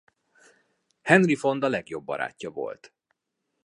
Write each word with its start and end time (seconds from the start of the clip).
Henry 1.01 1.35
Fonda 1.35 1.67
legjobb 1.67 2.03
barátja 2.05 2.49
volt. 2.49 2.93